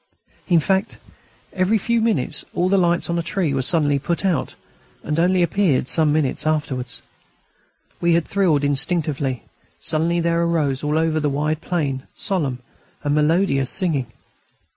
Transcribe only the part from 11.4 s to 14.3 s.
plain, solemn and melodious singing.